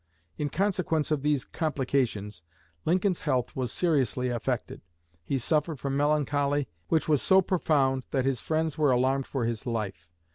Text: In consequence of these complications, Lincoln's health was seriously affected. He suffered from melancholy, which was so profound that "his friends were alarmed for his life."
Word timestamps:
In 0.35 0.49
consequence 0.49 1.11
of 1.11 1.21
these 1.21 1.45
complications, 1.45 2.41
Lincoln's 2.85 3.19
health 3.19 3.55
was 3.55 3.71
seriously 3.71 4.29
affected. 4.29 4.81
He 5.23 5.37
suffered 5.37 5.79
from 5.79 5.95
melancholy, 5.95 6.67
which 6.87 7.07
was 7.07 7.21
so 7.21 7.39
profound 7.43 8.07
that 8.09 8.25
"his 8.25 8.41
friends 8.41 8.79
were 8.79 8.89
alarmed 8.89 9.27
for 9.27 9.45
his 9.45 9.67
life." 9.67 10.09